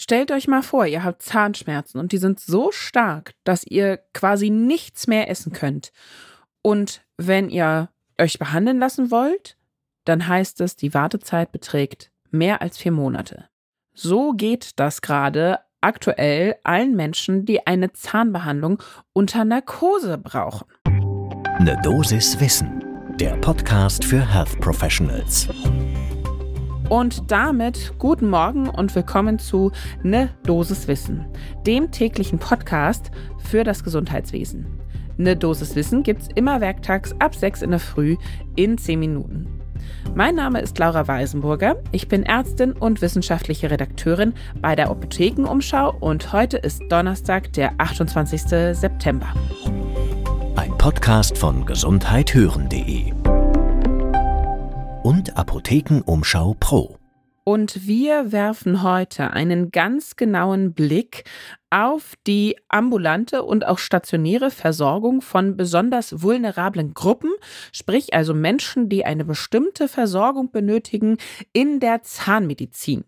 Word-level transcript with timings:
Stellt 0.00 0.30
euch 0.30 0.46
mal 0.46 0.62
vor, 0.62 0.86
ihr 0.86 1.02
habt 1.02 1.22
Zahnschmerzen 1.22 1.98
und 1.98 2.12
die 2.12 2.18
sind 2.18 2.38
so 2.38 2.70
stark, 2.70 3.34
dass 3.42 3.64
ihr 3.64 3.98
quasi 4.14 4.48
nichts 4.48 5.08
mehr 5.08 5.28
essen 5.28 5.52
könnt. 5.52 5.90
Und 6.62 7.02
wenn 7.16 7.50
ihr 7.50 7.88
euch 8.16 8.38
behandeln 8.38 8.78
lassen 8.78 9.10
wollt, 9.10 9.56
dann 10.04 10.28
heißt 10.28 10.60
es, 10.60 10.76
die 10.76 10.94
Wartezeit 10.94 11.50
beträgt 11.50 12.12
mehr 12.30 12.62
als 12.62 12.78
vier 12.78 12.92
Monate. 12.92 13.48
So 13.92 14.34
geht 14.34 14.78
das 14.78 15.02
gerade 15.02 15.58
aktuell 15.80 16.54
allen 16.62 16.94
Menschen, 16.94 17.44
die 17.44 17.66
eine 17.66 17.92
Zahnbehandlung 17.92 18.80
unter 19.12 19.44
Narkose 19.44 20.16
brauchen. 20.16 20.68
Eine 20.84 21.76
Dosis 21.82 22.38
Wissen, 22.38 22.84
der 23.18 23.36
Podcast 23.38 24.04
für 24.04 24.24
Health 24.24 24.60
Professionals. 24.60 25.48
Und 26.88 27.30
damit 27.30 27.92
guten 27.98 28.30
Morgen 28.30 28.70
und 28.70 28.94
willkommen 28.94 29.38
zu 29.38 29.72
Ne 30.02 30.30
Dosis 30.44 30.88
Wissen, 30.88 31.26
dem 31.66 31.90
täglichen 31.90 32.38
Podcast 32.38 33.10
für 33.38 33.62
das 33.62 33.84
Gesundheitswesen. 33.84 34.80
Ne 35.18 35.36
Dosis 35.36 35.76
Wissen 35.76 36.02
gibt's 36.02 36.28
immer 36.34 36.62
werktags 36.62 37.14
ab 37.18 37.34
6 37.34 37.60
in 37.60 37.70
der 37.72 37.80
Früh 37.80 38.16
in 38.56 38.78
10 38.78 38.98
Minuten. 38.98 39.60
Mein 40.14 40.34
Name 40.34 40.62
ist 40.62 40.78
Laura 40.78 41.06
Weisenburger. 41.06 41.76
Ich 41.92 42.08
bin 42.08 42.22
Ärztin 42.22 42.72
und 42.72 43.02
wissenschaftliche 43.02 43.70
Redakteurin 43.70 44.32
bei 44.62 44.74
der 44.74 44.88
Apothekenumschau 44.88 45.94
und 46.00 46.32
heute 46.32 46.56
ist 46.56 46.82
Donnerstag, 46.88 47.52
der 47.52 47.72
28. 47.76 48.42
September. 48.72 49.26
Ein 50.56 50.76
Podcast 50.78 51.36
von 51.36 51.66
gesundheithören.de 51.66 53.17
und 55.08 55.38
Apothekenumschau 55.38 56.54
Pro. 56.60 56.98
Und 57.42 57.86
wir 57.86 58.30
werfen 58.30 58.82
heute 58.82 59.30
einen 59.30 59.70
ganz 59.70 60.16
genauen 60.16 60.74
Blick 60.74 61.24
auf 61.70 62.12
die 62.26 62.58
ambulante 62.68 63.42
und 63.42 63.66
auch 63.66 63.78
stationäre 63.78 64.50
Versorgung 64.50 65.22
von 65.22 65.56
besonders 65.56 66.20
vulnerablen 66.20 66.92
Gruppen, 66.92 67.30
sprich 67.72 68.12
also 68.12 68.34
Menschen, 68.34 68.90
die 68.90 69.06
eine 69.06 69.24
bestimmte 69.24 69.88
Versorgung 69.88 70.50
benötigen 70.50 71.16
in 71.54 71.80
der 71.80 72.02
Zahnmedizin. 72.02 73.04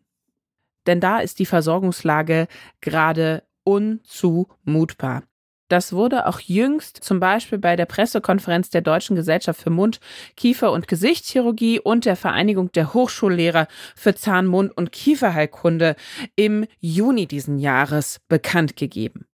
Denn 0.86 1.00
da 1.00 1.19
ist 1.19 1.38
die 1.38 1.44
Versorgungslage 1.44 2.48
gerade 2.80 3.42
unzumutbar. 3.62 5.25
Das 5.70 5.92
wurde 5.92 6.26
auch 6.26 6.40
jüngst 6.40 6.96
zum 7.02 7.20
Beispiel 7.20 7.58
bei 7.58 7.76
der 7.76 7.86
Pressekonferenz 7.86 8.70
der 8.70 8.80
Deutschen 8.80 9.14
Gesellschaft 9.14 9.62
für 9.62 9.70
Mund-, 9.70 10.00
Kiefer- 10.36 10.72
und 10.72 10.88
Gesichtschirurgie 10.88 11.78
und 11.78 12.06
der 12.06 12.16
Vereinigung 12.16 12.72
der 12.72 12.92
Hochschullehrer 12.92 13.68
für 13.94 14.16
Zahn-, 14.16 14.48
Mund- 14.48 14.76
und 14.76 14.91
Kieferheilkunde 14.91 15.94
im 16.34 16.66
Juni 16.80 17.28
diesen 17.28 17.58
Jahres 17.58 18.20
bekannt 18.28 18.76
gegeben. 18.76 19.26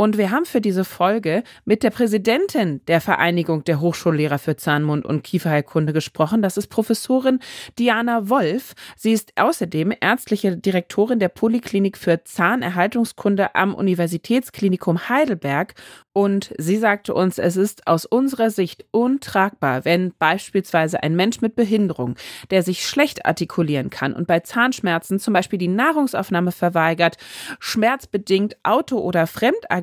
Und 0.00 0.16
wir 0.16 0.30
haben 0.30 0.44
für 0.44 0.60
diese 0.60 0.84
Folge 0.84 1.42
mit 1.64 1.82
der 1.82 1.90
Präsidentin 1.90 2.80
der 2.86 3.00
Vereinigung 3.00 3.64
der 3.64 3.80
Hochschullehrer 3.80 4.38
für 4.38 4.54
Zahnmund 4.54 5.04
und 5.04 5.24
Kieferheilkunde 5.24 5.92
gesprochen. 5.92 6.40
Das 6.40 6.56
ist 6.56 6.68
Professorin 6.68 7.40
Diana 7.80 8.28
Wolf. 8.28 8.74
Sie 8.96 9.10
ist 9.10 9.32
außerdem 9.34 9.92
ärztliche 10.00 10.56
Direktorin 10.56 11.18
der 11.18 11.30
Poliklinik 11.30 11.98
für 11.98 12.22
Zahnerhaltungskunde 12.22 13.56
am 13.56 13.74
Universitätsklinikum 13.74 15.08
Heidelberg 15.08 15.74
und 16.18 16.52
sie 16.58 16.78
sagte 16.78 17.14
uns, 17.14 17.38
es 17.38 17.54
ist 17.54 17.86
aus 17.86 18.04
unserer 18.04 18.50
Sicht 18.50 18.84
untragbar, 18.90 19.84
wenn 19.84 20.12
beispielsweise 20.18 21.00
ein 21.00 21.14
Mensch 21.14 21.40
mit 21.40 21.54
Behinderung, 21.54 22.16
der 22.50 22.64
sich 22.64 22.84
schlecht 22.84 23.24
artikulieren 23.24 23.88
kann 23.88 24.14
und 24.14 24.26
bei 24.26 24.40
Zahnschmerzen 24.40 25.20
zum 25.20 25.32
Beispiel 25.32 25.60
die 25.60 25.68
Nahrungsaufnahme 25.68 26.50
verweigert, 26.50 27.18
schmerzbedingt 27.60 28.56
auto- 28.64 28.98
oder 28.98 29.28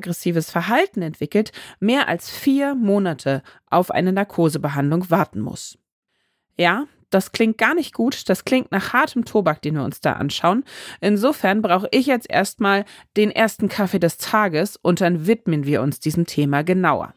fremdaggressives 0.06 0.50
Verhalten 0.50 1.02
entwickelt, 1.02 1.52
mehr 1.80 2.08
als 2.08 2.30
vier 2.30 2.74
Monate 2.74 3.42
auf 3.70 3.90
eine 3.90 4.12
Narkosebehandlung 4.12 5.10
warten 5.10 5.40
muss. 5.40 5.78
Ja, 6.56 6.86
das 7.10 7.32
klingt 7.32 7.58
gar 7.58 7.74
nicht 7.74 7.92
gut. 7.94 8.28
Das 8.28 8.44
klingt 8.44 8.72
nach 8.72 8.92
hartem 8.92 9.24
Tobak, 9.24 9.62
den 9.62 9.74
wir 9.74 9.84
uns 9.84 10.00
da 10.00 10.14
anschauen. 10.14 10.64
Insofern 11.00 11.62
brauche 11.62 11.88
ich 11.90 12.06
jetzt 12.06 12.28
erstmal 12.30 12.84
den 13.16 13.30
ersten 13.30 13.68
Kaffee 13.68 13.98
des 13.98 14.18
Tages 14.18 14.76
und 14.76 15.00
dann 15.00 15.26
widmen 15.26 15.66
wir 15.66 15.82
uns 15.82 16.00
diesem 16.00 16.26
Thema 16.26 16.62
genauer. 16.62 17.14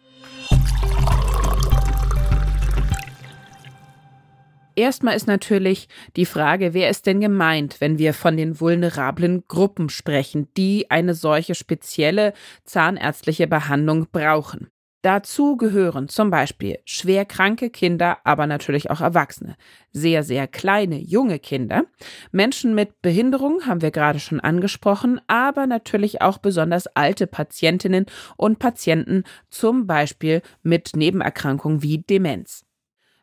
Erstmal 4.79 5.17
ist 5.17 5.27
natürlich 5.27 5.89
die 6.15 6.25
Frage, 6.25 6.73
wer 6.73 6.89
ist 6.89 7.05
denn 7.05 7.19
gemeint, 7.19 7.81
wenn 7.81 7.99
wir 7.99 8.13
von 8.13 8.37
den 8.37 8.61
vulnerablen 8.61 9.43
Gruppen 9.45 9.89
sprechen, 9.89 10.47
die 10.55 10.89
eine 10.89 11.15
solche 11.15 11.53
spezielle 11.53 12.31
zahnärztliche 12.63 13.45
Behandlung 13.45 14.07
brauchen. 14.09 14.69
Dazu 15.01 15.57
gehören 15.57 16.07
zum 16.07 16.29
Beispiel 16.29 16.79
schwer 16.85 17.25
kranke 17.25 17.69
Kinder, 17.69 18.19
aber 18.23 18.47
natürlich 18.47 18.89
auch 18.89 19.01
Erwachsene, 19.01 19.57
sehr, 19.91 20.23
sehr 20.23 20.47
kleine, 20.47 20.97
junge 20.97 21.39
Kinder, 21.39 21.83
Menschen 22.31 22.73
mit 22.73 23.01
Behinderung 23.01 23.65
haben 23.65 23.81
wir 23.81 23.91
gerade 23.91 24.19
schon 24.19 24.39
angesprochen, 24.39 25.19
aber 25.27 25.67
natürlich 25.67 26.21
auch 26.21 26.37
besonders 26.37 26.87
alte 26.87 27.27
Patientinnen 27.27 28.05
und 28.37 28.59
Patienten, 28.59 29.25
zum 29.49 29.87
Beispiel 29.87 30.41
mit 30.63 30.95
Nebenerkrankungen 30.95 31.83
wie 31.83 31.97
Demenz. 31.97 32.63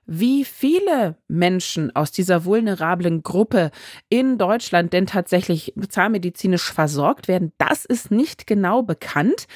Wie 0.07 0.45
viele 0.45 1.17
Menschen 1.27 1.95
aus 1.97 2.13
dieser 2.13 2.45
vulnerablen 2.45 3.25
Gruppe 3.25 3.73
in 4.09 4.39
Deutschland 4.39 4.93
denn 4.93 5.07
tatsächlich 5.07 5.75
zahnmedizinisch 5.89 6.73
versorgt 6.73 7.27
werden, 7.27 7.53
das 7.59 7.85
ist 7.85 8.13
nicht 8.13 8.47
genau 8.47 8.83
bekannt, 8.83 9.47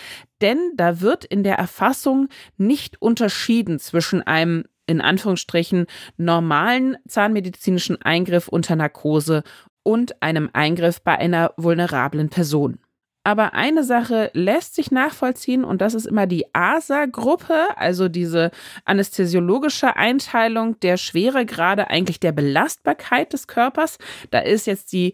denn 0.40 0.58
da 0.74 1.00
wird 1.00 1.24
in 1.24 1.44
der 1.44 1.54
Erfassung 1.54 2.28
nicht 2.56 3.00
unterschieden 3.00 3.78
zwischen 3.78 4.22
einem 4.22 4.64
in 4.88 5.00
Anführungsstrichen 5.00 5.86
normalen 6.16 6.96
zahnmedizinischen 7.06 8.02
Eingriff 8.02 8.48
unter 8.48 8.74
Narkose 8.74 9.44
und 9.84 10.20
einem 10.20 10.50
Eingriff 10.52 11.00
bei 11.00 11.16
einer 11.16 11.54
vulnerablen 11.58 12.28
Person. 12.28 12.80
Aber 13.22 13.52
eine 13.52 13.84
Sache 13.84 14.30
lässt 14.32 14.74
sich 14.74 14.90
nachvollziehen 14.90 15.62
und 15.62 15.82
das 15.82 15.92
ist 15.92 16.06
immer 16.06 16.26
die 16.26 16.46
ASA-Gruppe, 16.54 17.76
also 17.76 18.08
diese 18.08 18.50
anästhesiologische 18.86 19.96
Einteilung 19.96 20.80
der 20.80 20.96
Schweregrade 20.96 21.88
eigentlich 21.88 22.18
der 22.18 22.32
Belastbarkeit 22.32 23.32
des 23.34 23.46
Körpers. 23.46 23.98
Da 24.30 24.38
ist 24.38 24.66
jetzt 24.66 24.92
die 24.92 25.12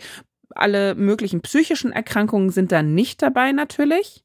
alle 0.55 0.95
möglichen 0.95 1.41
psychischen 1.41 1.93
Erkrankungen 1.93 2.51
sind 2.51 2.73
da 2.73 2.83
nicht 2.83 3.23
dabei 3.23 3.53
natürlich. 3.53 4.23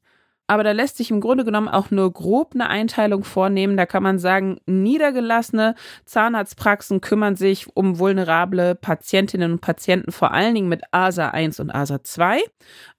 Aber 0.48 0.64
da 0.64 0.72
lässt 0.72 0.96
sich 0.96 1.10
im 1.10 1.20
Grunde 1.20 1.44
genommen 1.44 1.68
auch 1.68 1.90
nur 1.90 2.12
grob 2.12 2.50
eine 2.54 2.68
Einteilung 2.68 3.24
vornehmen. 3.24 3.76
Da 3.76 3.86
kann 3.86 4.02
man 4.02 4.18
sagen, 4.18 4.58
niedergelassene 4.66 5.74
Zahnarztpraxen 6.04 7.00
kümmern 7.00 7.36
sich 7.36 7.74
um 7.74 7.98
vulnerable 7.98 8.74
Patientinnen 8.74 9.52
und 9.52 9.60
Patienten 9.60 10.12
vor 10.12 10.32
allen 10.32 10.54
Dingen 10.54 10.68
mit 10.68 10.82
ASA 10.90 11.28
1 11.28 11.60
und 11.60 11.70
ASA 11.70 12.02
2, 12.02 12.40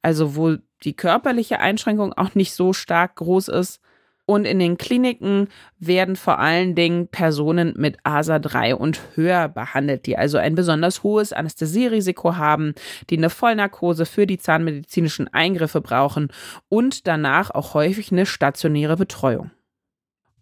also 0.01 0.35
wo 0.35 0.55
die 0.83 0.95
körperliche 0.95 1.59
Einschränkung 1.59 2.13
auch 2.13 2.35
nicht 2.35 2.53
so 2.53 2.73
stark 2.73 3.16
groß 3.16 3.47
ist. 3.49 3.79
Und 4.25 4.45
in 4.45 4.59
den 4.59 4.77
Kliniken 4.77 5.49
werden 5.79 6.16
vor 6.16 6.39
allen 6.39 6.75
Dingen 6.75 7.09
Personen 7.09 7.73
mit 7.75 7.97
ASA 8.03 8.39
3 8.39 8.75
und 8.75 9.01
höher 9.16 9.49
behandelt, 9.49 10.05
die 10.05 10.17
also 10.17 10.38
ein 10.38 10.55
besonders 10.55 11.03
hohes 11.03 11.33
Anästhesierisiko 11.33 12.38
haben, 12.38 12.73
die 13.09 13.17
eine 13.17 13.29
Vollnarkose 13.29 14.05
für 14.05 14.25
die 14.25 14.38
zahnmedizinischen 14.38 15.27
Eingriffe 15.33 15.81
brauchen 15.81 16.29
und 16.69 17.05
danach 17.05 17.51
auch 17.51 17.73
häufig 17.73 18.13
eine 18.13 18.25
stationäre 18.25 18.95
Betreuung. 18.95 19.51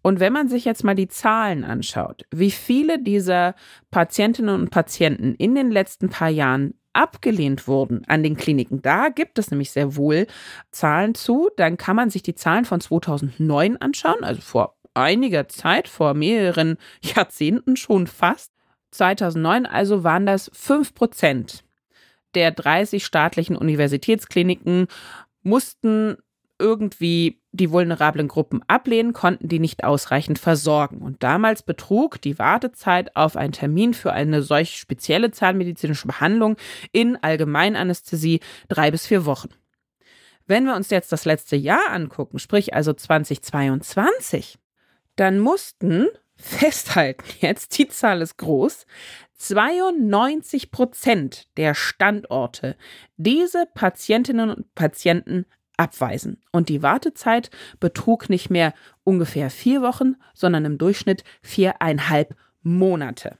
Und 0.03 0.19
wenn 0.19 0.33
man 0.33 0.47
sich 0.47 0.65
jetzt 0.65 0.83
mal 0.83 0.95
die 0.95 1.07
Zahlen 1.07 1.63
anschaut, 1.63 2.25
wie 2.31 2.51
viele 2.51 3.01
dieser 3.01 3.55
Patientinnen 3.91 4.53
und 4.53 4.69
Patienten 4.71 5.35
in 5.35 5.55
den 5.55 5.69
letzten 5.71 6.09
paar 6.09 6.29
Jahren 6.29 6.73
abgelehnt 6.93 7.67
wurden 7.67 8.03
an 8.07 8.23
den 8.23 8.37
Kliniken. 8.37 8.81
Da 8.81 9.09
gibt 9.09 9.39
es 9.39 9.51
nämlich 9.51 9.71
sehr 9.71 9.95
wohl 9.95 10.27
Zahlen 10.71 11.15
zu. 11.15 11.49
Dann 11.57 11.77
kann 11.77 11.95
man 11.95 12.09
sich 12.09 12.23
die 12.23 12.35
Zahlen 12.35 12.65
von 12.65 12.81
2009 12.81 13.77
anschauen, 13.77 14.23
also 14.23 14.41
vor 14.41 14.75
einiger 14.93 15.47
Zeit, 15.47 15.87
vor 15.87 16.13
mehreren 16.13 16.77
Jahrzehnten 17.01 17.77
schon 17.77 18.07
fast. 18.07 18.51
2009 18.91 19.65
also 19.65 20.03
waren 20.03 20.25
das 20.25 20.51
5 20.53 20.93
Prozent 20.93 21.63
der 22.35 22.51
30 22.51 23.05
staatlichen 23.05 23.55
Universitätskliniken 23.55 24.87
mussten 25.43 26.17
irgendwie 26.61 27.41
die 27.51 27.71
vulnerablen 27.71 28.27
Gruppen 28.27 28.61
ablehnen, 28.67 29.11
konnten 29.11 29.49
die 29.49 29.59
nicht 29.59 29.83
ausreichend 29.83 30.39
versorgen. 30.39 30.99
Und 30.99 31.23
damals 31.23 31.63
betrug 31.63 32.21
die 32.21 32.39
Wartezeit 32.39 33.15
auf 33.15 33.35
einen 33.35 33.51
Termin 33.51 33.93
für 33.93 34.13
eine 34.13 34.41
solch 34.41 34.77
spezielle 34.77 35.31
zahnmedizinische 35.31 36.07
Behandlung 36.07 36.55
in 36.91 37.17
Allgemeinanästhesie 37.21 38.39
drei 38.69 38.91
bis 38.91 39.07
vier 39.07 39.25
Wochen. 39.25 39.49
Wenn 40.47 40.65
wir 40.65 40.75
uns 40.75 40.89
jetzt 40.89 41.11
das 41.11 41.25
letzte 41.25 41.55
Jahr 41.55 41.89
angucken, 41.89 42.39
sprich 42.39 42.73
also 42.73 42.93
2022, 42.93 44.57
dann 45.15 45.39
mussten 45.39 46.07
festhalten 46.35 47.23
jetzt, 47.39 47.77
die 47.77 47.87
Zahl 47.87 48.21
ist 48.21 48.37
groß, 48.37 48.85
92 49.35 50.71
Prozent 50.71 51.47
der 51.57 51.73
Standorte 51.73 52.75
diese 53.17 53.65
Patientinnen 53.73 54.51
und 54.51 54.75
Patienten 54.75 55.45
abweisen. 55.81 56.39
Und 56.51 56.69
die 56.69 56.83
Wartezeit 56.83 57.49
betrug 57.79 58.29
nicht 58.29 58.51
mehr 58.51 58.73
ungefähr 59.03 59.49
vier 59.49 59.81
Wochen, 59.81 60.15
sondern 60.35 60.63
im 60.65 60.77
Durchschnitt 60.77 61.23
viereinhalb 61.41 62.35
Monate. 62.61 63.37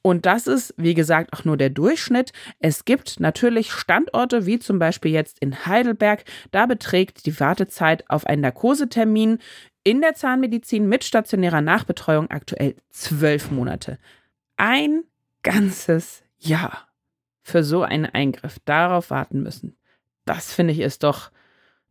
Und 0.00 0.26
das 0.26 0.48
ist, 0.48 0.74
wie 0.78 0.94
gesagt, 0.94 1.32
auch 1.32 1.44
nur 1.44 1.56
der 1.56 1.70
Durchschnitt. 1.70 2.32
Es 2.58 2.84
gibt 2.84 3.20
natürlich 3.20 3.70
Standorte, 3.70 4.46
wie 4.46 4.58
zum 4.58 4.78
Beispiel 4.80 5.12
jetzt 5.12 5.38
in 5.38 5.64
Heidelberg, 5.66 6.24
da 6.50 6.66
beträgt 6.66 7.26
die 7.26 7.38
Wartezeit 7.38 8.08
auf 8.10 8.26
einen 8.26 8.42
Narkosetermin 8.42 9.38
in 9.84 10.00
der 10.00 10.14
Zahnmedizin 10.14 10.88
mit 10.88 11.04
stationärer 11.04 11.60
Nachbetreuung 11.60 12.30
aktuell 12.30 12.74
zwölf 12.90 13.50
Monate. 13.50 13.98
Ein 14.56 15.04
ganzes 15.42 16.22
Jahr 16.38 16.88
für 17.42 17.62
so 17.62 17.82
einen 17.82 18.06
Eingriff 18.06 18.58
darauf 18.64 19.10
warten 19.10 19.42
müssen. 19.42 19.76
Das 20.24 20.52
finde 20.52 20.72
ich 20.72 20.80
ist 20.80 21.02
doch 21.02 21.30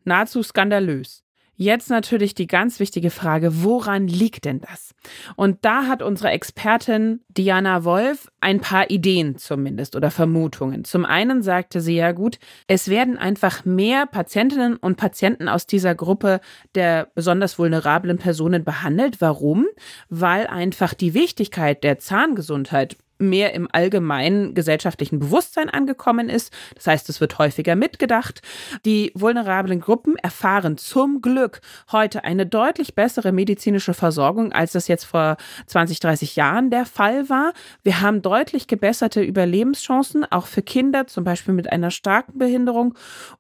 nahezu 0.04 0.44
skandalös. 0.44 1.24
Jetzt 1.62 1.92
natürlich 1.92 2.34
die 2.34 2.48
ganz 2.48 2.80
wichtige 2.80 3.12
Frage, 3.12 3.64
woran 3.64 4.08
liegt 4.08 4.46
denn 4.46 4.62
das? 4.62 4.96
Und 5.36 5.60
da 5.62 5.86
hat 5.86 6.02
unsere 6.02 6.32
Expertin 6.32 7.22
Diana 7.28 7.84
Wolf 7.84 8.32
ein 8.40 8.62
paar 8.62 8.90
Ideen 8.90 9.38
zumindest 9.38 9.96
oder 9.96 10.10
Vermutungen. 10.10 10.86
Zum 10.86 11.06
einen 11.06 11.44
sagte 11.44 11.80
sie 11.80 11.96
ja 11.96 12.14
gut, 12.14 12.40
es 12.66 12.88
werden 12.88 13.16
einfach 13.16 13.64
mehr 13.64 14.08
Patientinnen 14.08 14.76
und 14.76 14.98
Patienten 14.98 15.48
aus 15.48 15.68
dieser 15.68 15.94
Gruppe 15.94 16.40
der 16.74 17.10
besonders 17.14 17.60
vulnerablen 17.60 18.18
Personen 18.18 18.64
behandelt. 18.64 19.22
Warum? 19.22 19.68
Weil 20.10 20.48
einfach 20.48 20.96
die 20.96 21.14
Wichtigkeit 21.14 21.84
der 21.84 22.00
Zahngesundheit 22.00 22.98
mehr 23.22 23.54
im 23.54 23.68
allgemeinen 23.72 24.54
gesellschaftlichen 24.54 25.20
Bewusstsein 25.20 25.70
angekommen 25.70 26.30
ist. 26.30 26.52
Das 26.76 26.88
heißt, 26.88 27.10
es 27.10 27.22
wird 27.22 27.38
häufiger 27.38 27.76
mitgedacht. 27.76 28.42
Die 28.86 29.12
vulnerablen 29.16 29.80
Gruppen 29.80 30.16
erfahren 30.18 30.78
zum 30.78 31.22
Glück 31.22 31.62
heute 31.92 32.24
eine 32.24 32.46
deutlich 32.46 32.96
bessere 32.96 33.32
medizinische 33.32 33.94
Versorgung, 33.94 34.52
als 34.52 34.74
das 34.74 34.88
jetzt 34.88 35.06
vor 35.06 35.38
20, 35.68 36.00
30 36.00 36.36
Jahren 36.36 36.70
der 36.70 36.86
Fall 36.86 37.30
war. 37.30 37.54
Wir 37.84 38.02
haben 38.02 38.22
deutlich 38.22 38.68
gebesserte 38.68 39.22
Überlebenschancen, 39.22 40.26
auch 40.30 40.48
für 40.48 40.62
Kinder, 40.62 41.08
zum 41.08 41.24
Beispiel 41.24 41.54
mit 41.54 41.72
einer 41.72 41.92
starken 41.92 42.38
Behinderung. 42.38 42.96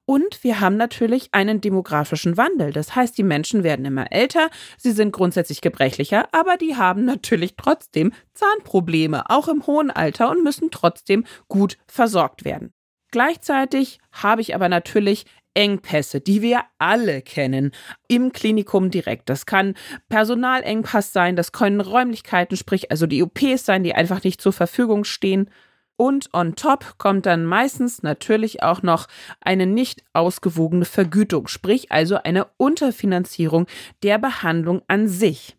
Und 0.05 0.43
wir 0.43 0.59
haben 0.59 0.77
natürlich 0.77 1.29
einen 1.31 1.61
demografischen 1.61 2.37
Wandel. 2.37 2.73
Das 2.73 2.95
heißt, 2.95 3.17
die 3.17 3.23
Menschen 3.23 3.63
werden 3.63 3.85
immer 3.85 4.11
älter, 4.11 4.49
sie 4.77 4.91
sind 4.91 5.11
grundsätzlich 5.11 5.61
gebrechlicher, 5.61 6.27
aber 6.31 6.57
die 6.57 6.75
haben 6.75 7.05
natürlich 7.05 7.55
trotzdem 7.55 8.11
Zahnprobleme, 8.33 9.29
auch 9.29 9.47
im 9.47 9.65
hohen 9.67 9.91
Alter 9.91 10.29
und 10.29 10.43
müssen 10.43 10.71
trotzdem 10.71 11.25
gut 11.47 11.77
versorgt 11.87 12.45
werden. 12.45 12.73
Gleichzeitig 13.11 13.99
habe 14.11 14.41
ich 14.41 14.55
aber 14.55 14.69
natürlich 14.69 15.25
Engpässe, 15.53 16.21
die 16.21 16.41
wir 16.41 16.61
alle 16.77 17.21
kennen, 17.21 17.71
im 18.07 18.31
Klinikum 18.31 18.89
direkt. 18.89 19.29
Das 19.29 19.45
kann 19.45 19.75
Personalengpass 20.09 21.11
sein, 21.11 21.35
das 21.35 21.51
können 21.51 21.81
Räumlichkeiten, 21.81 22.55
sprich 22.55 22.89
also 22.89 23.05
die 23.05 23.21
OPs 23.21 23.65
sein, 23.65 23.83
die 23.83 23.93
einfach 23.93 24.23
nicht 24.23 24.41
zur 24.41 24.53
Verfügung 24.53 25.03
stehen. 25.03 25.49
Und 25.97 26.33
on 26.33 26.55
top 26.55 26.97
kommt 26.97 27.25
dann 27.25 27.45
meistens 27.45 28.01
natürlich 28.01 28.63
auch 28.63 28.81
noch 28.81 29.07
eine 29.39 29.67
nicht 29.67 30.03
ausgewogene 30.13 30.85
Vergütung, 30.85 31.47
sprich 31.47 31.91
also 31.91 32.15
eine 32.15 32.47
Unterfinanzierung 32.57 33.67
der 34.01 34.17
Behandlung 34.17 34.81
an 34.87 35.07
sich. 35.07 35.57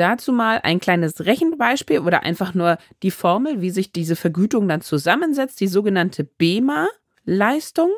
Dazu 0.00 0.32
mal 0.32 0.60
ein 0.62 0.80
kleines 0.80 1.26
Rechenbeispiel 1.26 1.98
oder 1.98 2.22
einfach 2.22 2.54
nur 2.54 2.78
die 3.02 3.10
Formel, 3.10 3.60
wie 3.60 3.68
sich 3.68 3.92
diese 3.92 4.16
Vergütung 4.16 4.66
dann 4.66 4.80
zusammensetzt, 4.80 5.60
die 5.60 5.66
sogenannte 5.66 6.24
BEMA-Leistung. 6.24 7.90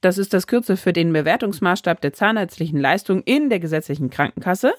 Das 0.00 0.16
ist 0.16 0.32
das 0.32 0.46
Kürzel 0.46 0.78
für 0.78 0.94
den 0.94 1.12
Bewertungsmaßstab 1.12 2.00
der 2.00 2.14
zahnärztlichen 2.14 2.80
Leistung 2.80 3.22
in 3.24 3.50
der 3.50 3.60
gesetzlichen 3.60 4.08
Krankenkasse. 4.08 4.72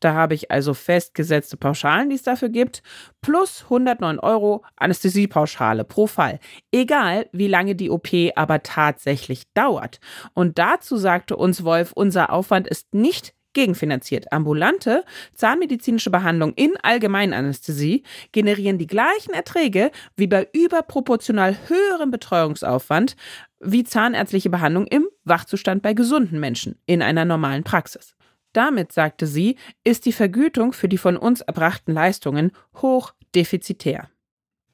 Da 0.00 0.12
habe 0.12 0.34
ich 0.34 0.50
also 0.50 0.74
festgesetzte 0.74 1.56
Pauschalen, 1.56 2.10
die 2.10 2.16
es 2.16 2.22
dafür 2.22 2.50
gibt, 2.50 2.82
plus 3.22 3.62
109 3.62 4.18
Euro 4.18 4.62
Anästhesiepauschale 4.76 5.84
pro 5.84 6.06
Fall. 6.06 6.38
Egal, 6.70 7.30
wie 7.32 7.48
lange 7.48 7.74
die 7.74 7.88
OP 7.88 8.08
aber 8.34 8.62
tatsächlich 8.62 9.50
dauert. 9.54 10.00
Und 10.34 10.58
dazu 10.58 10.98
sagte 10.98 11.34
uns 11.34 11.64
Wolf, 11.64 11.92
unser 11.92 12.30
Aufwand 12.30 12.68
ist 12.68 12.94
nicht 12.94 13.32
gegenfinanziert. 13.56 14.32
Ambulante 14.32 15.02
zahnmedizinische 15.34 16.10
Behandlung 16.10 16.52
in 16.54 16.74
Allgemeinanästhesie 16.82 18.04
generieren 18.30 18.78
die 18.78 18.86
gleichen 18.86 19.32
Erträge 19.32 19.90
wie 20.14 20.26
bei 20.26 20.46
überproportional 20.52 21.56
höherem 21.66 22.12
Betreuungsaufwand 22.12 23.16
wie 23.58 23.82
zahnärztliche 23.82 24.50
Behandlung 24.50 24.86
im 24.86 25.08
Wachzustand 25.24 25.82
bei 25.82 25.94
gesunden 25.94 26.38
Menschen 26.38 26.78
in 26.84 27.00
einer 27.00 27.24
normalen 27.24 27.64
Praxis. 27.64 28.14
Damit, 28.52 28.92
sagte 28.92 29.26
sie, 29.26 29.56
ist 29.84 30.04
die 30.04 30.12
Vergütung 30.12 30.72
für 30.74 30.88
die 30.88 30.98
von 30.98 31.16
uns 31.16 31.40
erbrachten 31.40 31.92
Leistungen 31.92 32.52
hoch 32.80 33.14
defizitär. 33.34 34.08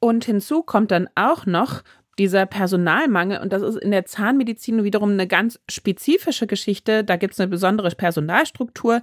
Und 0.00 0.24
hinzu 0.24 0.64
kommt 0.64 0.90
dann 0.90 1.08
auch 1.14 1.46
noch 1.46 1.82
dieser 2.22 2.46
Personalmangel, 2.46 3.40
und 3.40 3.52
das 3.52 3.62
ist 3.62 3.76
in 3.78 3.90
der 3.90 4.04
Zahnmedizin 4.04 4.84
wiederum 4.84 5.10
eine 5.10 5.26
ganz 5.26 5.58
spezifische 5.68 6.46
Geschichte, 6.46 7.02
da 7.02 7.16
gibt 7.16 7.34
es 7.34 7.40
eine 7.40 7.48
besondere 7.50 7.90
Personalstruktur. 7.90 9.02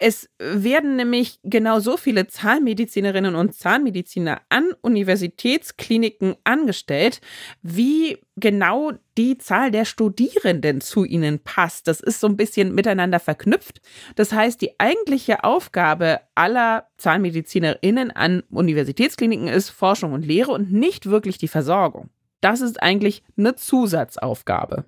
Es 0.00 0.28
werden 0.40 0.96
nämlich 0.96 1.38
genau 1.44 1.78
so 1.78 1.96
viele 1.96 2.26
Zahnmedizinerinnen 2.26 3.36
und 3.36 3.54
Zahnmediziner 3.54 4.40
an 4.48 4.72
Universitätskliniken 4.80 6.34
angestellt, 6.42 7.20
wie 7.62 8.18
genau 8.34 8.92
die 9.16 9.38
Zahl 9.38 9.70
der 9.70 9.84
Studierenden 9.84 10.80
zu 10.80 11.04
ihnen 11.04 11.38
passt. 11.38 11.86
Das 11.86 12.00
ist 12.00 12.18
so 12.18 12.26
ein 12.26 12.36
bisschen 12.36 12.74
miteinander 12.74 13.20
verknüpft. 13.20 13.80
Das 14.16 14.32
heißt, 14.32 14.60
die 14.60 14.80
eigentliche 14.80 15.44
Aufgabe 15.44 16.22
aller 16.34 16.88
Zahnmedizinerinnen 16.96 18.10
an 18.10 18.42
Universitätskliniken 18.50 19.46
ist 19.46 19.70
Forschung 19.70 20.12
und 20.12 20.26
Lehre 20.26 20.50
und 20.50 20.72
nicht 20.72 21.06
wirklich 21.06 21.38
die 21.38 21.48
Versorgung. 21.48 22.10
Das 22.40 22.60
ist 22.60 22.82
eigentlich 22.82 23.22
eine 23.36 23.54
Zusatzaufgabe. 23.56 24.84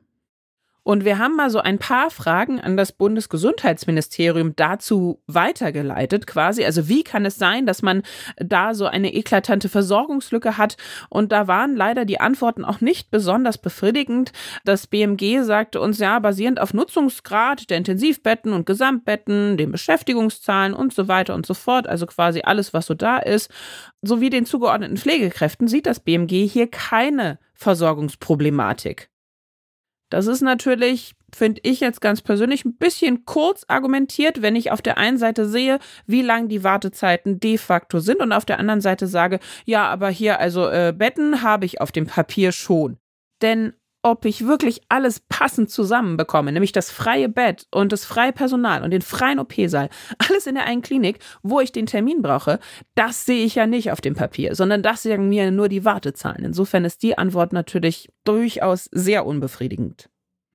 Und 0.82 1.05
wir 1.05 1.19
haben 1.19 1.37
mal 1.37 1.50
so 1.50 1.59
ein 1.59 1.79
paar 1.79 2.11
Fragen 2.11 2.61
an 2.61 2.77
das 2.77 2.93
Bundesgesundheitsministerium 2.93 4.56
dazu 4.56 5.23
weitergeleitet, 5.27 6.27
quasi. 6.27 6.65
Also 6.65 6.88
wie 6.88 7.05
kann 7.05 7.27
es 7.27 7.37
sein, 7.37 7.67
dass 7.67 7.82
man 7.82 8.03
da 8.37 8.75
so 8.75 8.87
eine 8.87 9.12
eklatante 9.12 9.69
Versorgungslücke 9.69 10.56
hat? 10.56 10.77
Und 11.11 11.32
da 11.32 11.47
waren 11.47 11.77
leider 11.77 12.05
die 12.05 12.21
Antworten 12.21 12.65
auch 12.65 12.81
nicht 12.81 13.11
besonders 13.11 13.59
befriedigend. 13.59 14.32
Das 14.65 14.87
BMG 14.87 15.43
sagte 15.43 15.81
uns 15.81 15.99
ja, 15.99 16.19
basierend 16.19 16.61
auf 16.61 16.73
Nutzungsgrad 16.73 17.69
der 17.69 17.77
Intensivbetten 17.77 18.53
und 18.53 18.67
Gesamtbetten, 18.67 19.56
den 19.58 19.72
Beschäftigungszahlen 19.72 20.72
und 20.72 20.94
so 20.94 21.08
weiter 21.08 21.34
und 21.34 21.44
so 21.44 21.55
fort, 21.55 21.87
also 21.89 22.06
quasi 22.06 22.41
alles, 22.43 22.72
was 22.72 22.87
so 22.87 22.94
da 22.94 23.19
ist, 23.19 23.51
sowie 24.03 24.31
den 24.31 24.46
zugeordneten 24.46 24.96
Pflegekräften, 24.96 25.69
sieht 25.69 25.87
das 25.87 26.01
BMG 26.01 26.46
hier 26.46 26.69
keine 26.69 27.39
Versorgungsproblematik. 27.55 29.10
Das 30.10 30.26
ist 30.26 30.43
natürlich, 30.43 31.14
finde 31.32 31.60
ich 31.64 31.81
jetzt 31.81 32.00
ganz 32.00 32.20
persönlich, 32.20 32.64
ein 32.64 32.76
bisschen 32.76 33.24
kurz 33.24 33.64
argumentiert, 33.69 34.43
wenn 34.43 34.56
ich 34.56 34.72
auf 34.72 34.82
der 34.82 34.98
einen 34.98 35.19
Seite 35.19 35.48
sehe, 35.48 35.79
wie 36.06 36.22
lang 36.22 36.48
die 36.48 36.64
Wartezeiten 36.64 37.38
de 37.40 37.56
facto 37.56 38.00
sind 38.00 38.20
und 38.20 38.32
auf 38.32 38.44
der 38.44 38.58
anderen 38.58 38.81
Seite 38.81 39.06
sage, 39.06 39.38
ja, 39.64 39.88
aber 39.88 40.10
hier, 40.10 40.40
also 40.40 40.69
äh, 40.69 40.93
Betten 40.96 41.43
habe 41.43 41.64
ich 41.64 41.81
auf 41.81 41.93
dem 41.93 42.06
Papier 42.06 42.52
schon. 42.52 42.98
Denn 43.40 43.72
ob 44.03 44.25
ich 44.25 44.47
wirklich 44.47 44.81
alles 44.89 45.21
passend 45.21 45.71
zusammenbekomme, 45.71 46.53
nämlich 46.53 46.73
das 46.73 46.91
freie 46.91 47.29
Bett 47.29 47.67
und 47.71 47.93
das 47.93 48.05
freie 48.05 48.33
Personal 48.33 48.83
und 48.83 48.91
den 48.91 49.03
freien 49.03 49.39
OP-Saal, 49.39 49.89
alles 50.19 50.47
in 50.47 50.55
der 50.55 50.65
einen 50.65 50.83
Klinik, 50.83 51.19
wo 51.43 51.61
ich 51.61 51.73
den 51.73 51.87
Termin 51.87 52.23
brauche, 52.23 52.59
das 52.95 53.25
sehe 53.25 53.45
ich 53.45 53.57
ja 53.57 53.67
nicht 53.67 53.93
auf 53.93 54.01
dem 54.01 54.15
Papier, 54.15 54.55
sondern 54.55 54.83
das 54.83 55.03
sagen 55.03 55.29
mir 55.29 55.51
nur 55.51 55.69
die 55.69 55.85
Wartezahlen. 55.85 56.45
Insofern 56.45 56.85
ist 56.85 57.03
die 57.03 57.19
Antwort 57.19 57.53
natürlich 57.53 58.09
durchaus 58.25 58.89
sehr 58.93 59.27
unbefriedigend. 59.27 60.09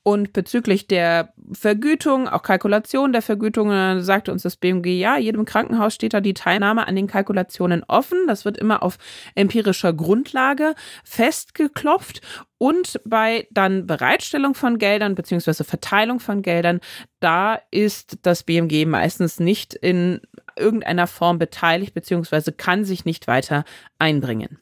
Und 0.07 0.33
bezüglich 0.33 0.85
der 0.85 1.33
Vergütung, 1.51 2.27
auch 2.27 2.43
Kalkulation 2.43 3.11
der 3.11 3.23
Vergütung, 3.23 3.71
sagte 4.03 4.31
uns 4.31 4.43
das 4.43 4.55
BMG, 4.55 4.99
ja, 4.99 5.17
jedem 5.17 5.45
Krankenhaus 5.45 5.95
steht 5.95 6.13
da 6.13 6.21
die 6.21 6.35
Teilnahme 6.35 6.87
an 6.87 6.95
den 6.95 7.07
Kalkulationen 7.07 7.83
offen. 7.87 8.27
Das 8.27 8.45
wird 8.45 8.55
immer 8.59 8.83
auf 8.83 8.99
empirischer 9.33 9.93
Grundlage 9.93 10.75
festgeklopft. 11.03 12.21
Und 12.59 13.01
bei 13.03 13.47
dann 13.49 13.87
Bereitstellung 13.87 14.53
von 14.53 14.77
Geldern 14.77 15.15
beziehungsweise 15.15 15.63
Verteilung 15.63 16.19
von 16.19 16.43
Geldern, 16.43 16.81
da 17.19 17.59
ist 17.71 18.19
das 18.21 18.43
BMG 18.43 18.85
meistens 18.85 19.39
nicht 19.39 19.73
in 19.73 20.21
irgendeiner 20.55 21.07
Form 21.07 21.39
beteiligt 21.39 21.95
beziehungsweise 21.95 22.51
kann 22.51 22.85
sich 22.85 23.05
nicht 23.05 23.25
weiter 23.25 23.65
einbringen. 23.97 24.59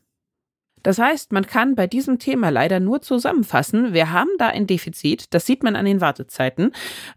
Das 0.83 0.99
heißt, 0.99 1.31
man 1.31 1.47
kann 1.47 1.75
bei 1.75 1.87
diesem 1.87 2.19
Thema 2.19 2.49
leider 2.49 2.79
nur 2.79 3.01
zusammenfassen, 3.01 3.93
wir 3.93 4.11
haben 4.11 4.29
da 4.37 4.47
ein 4.47 4.67
Defizit, 4.67 5.33
das 5.33 5.45
sieht 5.45 5.63
man 5.63 5.75
an 5.75 5.85
den 5.85 6.01
Wartezeiten. 6.01 6.71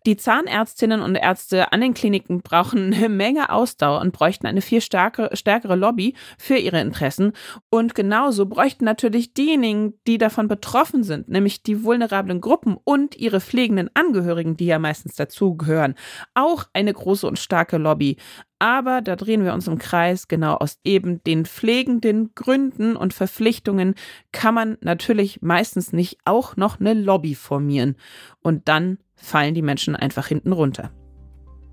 Die 0.07 0.17
Zahnärztinnen 0.17 1.03
und 1.03 1.17
Ärzte 1.17 1.73
an 1.73 1.81
den 1.81 1.95
Kliniken 1.95 2.43
brauchen 2.43 2.95
eine 2.95 3.09
Menge 3.17 3.51
Ausdauer 3.51 4.01
und 4.01 4.13
bräuchten 4.13 4.47
eine 4.47 4.63
viel 4.63 4.81
stärkere, 4.81 5.37
stärkere 5.37 5.75
Lobby 5.75 6.15
für 6.39 6.57
ihre 6.57 6.81
Interessen. 6.81 7.33
Und 7.69 7.95
genauso 7.95 8.47
bräuchten 8.47 8.85
natürlich 8.85 9.35
diejenigen, 9.35 9.95
die 10.07 10.19
davon 10.19 10.49
betroffen 10.49 11.03
sind, 11.03 11.29
nämlich 11.29 11.63
die 11.63 11.83
vulnerablen 11.83 12.41
Gruppen 12.41 12.77
und 12.85 13.17
ihre 13.17 13.41
pflegenden 13.41 13.91
Angehörigen, 13.95 14.57
die 14.57 14.67
ja 14.67 14.79
meistens 14.79 15.17
dazugehören, 15.17 15.95
auch 16.35 16.65
eine 16.73 16.93
große 16.93 17.27
und 17.27 17.39
starke 17.39 17.79
Lobby. 17.79 18.17
Aber 18.59 19.03
da 19.03 19.17
drehen 19.17 19.45
wir 19.45 19.53
uns 19.53 19.69
im 19.69 19.79
Kreis, 19.79 20.29
genau 20.29 20.55
aus 20.55 20.79
eben 20.83 21.23
den 21.25 21.45
pflegenden 21.45 22.35
Gründen 22.35 22.97
und 22.97 23.13
Verpflichtungen 23.13 23.95
kann 24.33 24.55
man 24.55 24.79
natürlich 24.81 25.43
meistens 25.43 25.93
nicht 25.93 26.19
auch 26.25 26.57
noch 26.57 26.81
eine 26.81 26.95
Lobby 26.95 27.35
formieren. 27.35 27.97
Und 28.41 28.69
dann 28.69 28.99
fallen 29.15 29.55
die 29.55 29.63
Menschen 29.63 29.95
einfach 29.95 30.27
hinten 30.27 30.53
runter. 30.53 30.91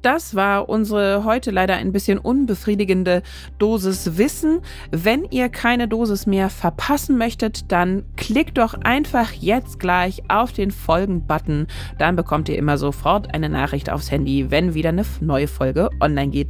Das 0.02 0.36
war 0.36 0.68
unsere 0.68 1.24
heute 1.24 1.50
leider 1.50 1.76
ein 1.76 1.94
bisschen 1.94 2.18
unbefriedigende 2.18 3.24
Dosis 3.58 4.18
Wissen. 4.18 4.60
Wenn 4.92 5.24
ihr 5.32 5.48
keine 5.48 5.88
Dosis 5.88 6.26
mehr 6.26 6.50
verpassen 6.50 7.18
möchtet, 7.18 7.72
dann 7.72 8.04
klickt 8.18 8.58
doch 8.58 8.74
einfach 8.74 9.32
jetzt 9.32 9.80
gleich 9.80 10.22
auf 10.28 10.52
den 10.52 10.72
Folgen-Button. 10.72 11.68
Dann 12.00 12.18
bekommt 12.18 12.50
ihr 12.50 12.58
immer 12.58 12.78
sofort 12.78 13.34
eine 13.34 13.48
Nachricht 13.48 13.90
aufs 13.90 14.12
Handy, 14.12 14.52
wenn 14.52 14.74
wieder 14.74 14.90
eine 14.90 15.06
neue 15.22 15.48
Folge 15.48 15.90
online 16.02 16.32
geht. 16.32 16.50